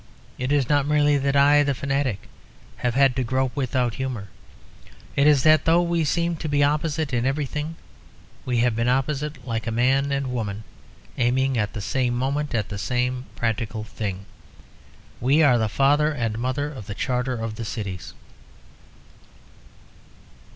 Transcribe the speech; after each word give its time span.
It 0.39 0.51
is 0.51 0.67
not 0.67 0.87
merely 0.87 1.19
that 1.19 1.35
I, 1.35 1.61
the 1.61 1.75
fanatic, 1.75 2.27
have 2.77 2.95
had 2.95 3.15
to 3.15 3.23
grope 3.23 3.55
without 3.55 3.93
humour. 3.93 4.29
It 5.15 5.27
is 5.27 5.43
that, 5.43 5.65
though 5.65 5.83
we 5.83 6.03
seem 6.05 6.37
to 6.37 6.49
be 6.49 6.63
opposite 6.63 7.13
in 7.13 7.23
everything, 7.27 7.75
we 8.43 8.57
have 8.65 8.75
been 8.75 8.89
opposite 8.89 9.45
like 9.47 9.71
man 9.71 10.11
and 10.11 10.31
woman, 10.33 10.63
aiming 11.19 11.55
at 11.55 11.73
the 11.73 11.81
same 11.81 12.15
moment 12.15 12.55
at 12.55 12.69
the 12.69 12.79
same 12.79 13.25
practical 13.35 13.83
thing. 13.83 14.25
We 15.19 15.43
are 15.43 15.59
the 15.59 15.69
father 15.69 16.11
and 16.11 16.33
the 16.33 16.39
mother 16.39 16.73
of 16.73 16.87
the 16.87 16.95
Charter 16.95 17.33
of 17.37 17.53
the 17.53 17.63
Cities." 17.63 18.15